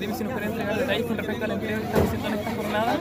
[0.00, 2.96] si nos pueden entregar detalles con respecto al empleo que están haciendo en esta jornada.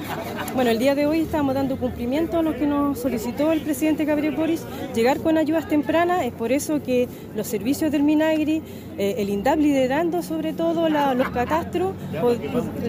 [0.53, 4.03] Bueno, el día de hoy estamos dando cumplimiento a lo que nos solicitó el presidente
[4.03, 6.25] Gabriel Boris, llegar con ayudas tempranas.
[6.25, 7.07] Es por eso que
[7.37, 8.61] los servicios del Minagri,
[8.97, 12.39] eh, el INDAP liderando sobre todo los catastros, pues,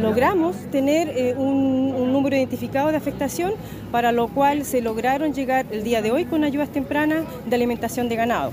[0.00, 3.52] logramos tener eh, un número identificado de afectación,
[3.92, 8.08] para lo cual se lograron llegar el día de hoy con ayudas tempranas de alimentación
[8.08, 8.50] de ganado.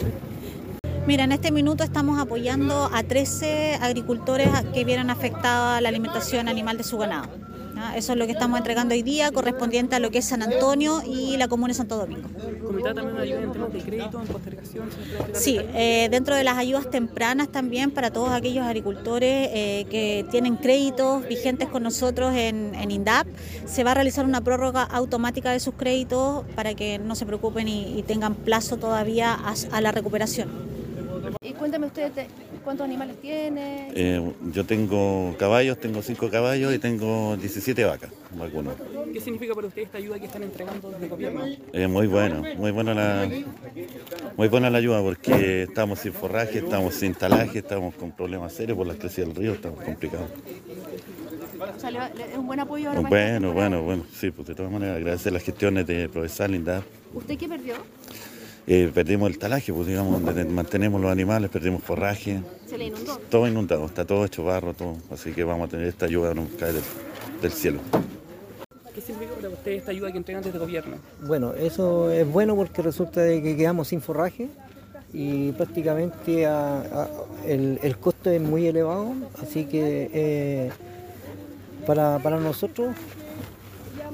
[1.08, 6.78] Mira, en este minuto estamos apoyando a 13 agricultores que vieron afectada la alimentación animal
[6.78, 7.30] de su ganado.
[7.96, 11.02] Eso es lo que estamos entregando hoy día, correspondiente a lo que es San Antonio
[11.08, 12.28] y la comuna de Santo Domingo.
[12.66, 14.90] ¿Comentaba también ayuda en temas de crédito, en postergación?
[15.32, 20.58] Sí, eh, dentro de las ayudas tempranas también para todos aquellos agricultores eh, que tienen
[20.58, 23.28] créditos vigentes con nosotros en, INDAP,
[23.66, 27.70] se va a realizar una prórroga automática de sus créditos para que no se preocupen
[27.70, 29.38] y, tengan plazo todavía
[29.72, 30.77] a la recuperación.
[31.68, 32.28] Cuéntame usted
[32.64, 33.92] cuántos animales tiene.
[33.94, 38.10] Eh, yo tengo caballos, tengo cinco caballos y tengo 17 vacas,
[38.40, 38.76] algunos.
[39.12, 41.46] ¿Qué significa para usted esta ayuda que están entregando desde el gobierno?
[41.74, 43.30] Eh, muy bueno, muy buena la,
[44.38, 48.78] muy buena la ayuda porque estamos sin forraje, estamos sin talaje, estamos con problemas serios
[48.78, 50.30] por la crecida del río, estamos complicados.
[52.32, 55.44] ¿Es un buen apoyo ahora Bueno, bueno, bueno, sí, pues de todas maneras, agradecer las
[55.44, 56.82] gestiones de Profesor Linda.
[57.14, 57.76] ¿Usted qué perdió?
[58.70, 62.42] Eh, perdimos el talaje, pues digamos, donde mantenemos los animales, perdimos forraje.
[62.66, 63.18] ¿Se le inundó?
[63.30, 64.98] Todo inundado, está todo hecho barro, todo.
[65.10, 66.74] Así que vamos a tener esta ayuda, no cae
[67.42, 67.80] del, cielo.
[68.94, 70.98] ¿Qué significa para usted esta ayuda que entregan desde el gobierno?
[71.26, 74.50] Bueno, eso es bueno porque resulta de que quedamos sin forraje
[75.14, 76.46] y prácticamente
[77.46, 80.72] el, costo es muy elevado, así que eh,
[81.86, 82.94] para, nosotros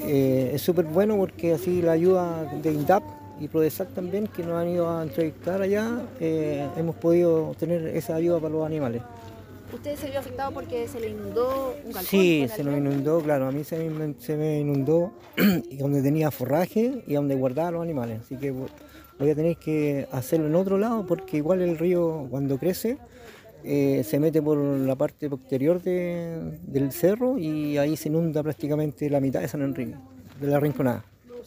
[0.01, 4.53] eh, es súper bueno porque así la ayuda de INDAP y PRODESAC también, que nos
[4.53, 9.01] han ido a entrevistar allá, eh, hemos podido tener esa ayuda para los animales.
[9.73, 12.05] ¿Usted se vio afectado porque se le inundó un galpón?
[12.05, 15.13] Sí, se nos inundó, claro, a mí se me, se me inundó
[15.79, 20.47] donde tenía forraje y donde guardaba los animales, así que voy a tener que hacerlo
[20.47, 22.97] en otro lado porque igual el río cuando crece
[23.63, 29.21] eh, se mete por la parte posterior del cerro y ahí se inunda prácticamente la
[29.21, 29.95] mitad de San Enrique,
[30.39, 31.05] de la Rinconada.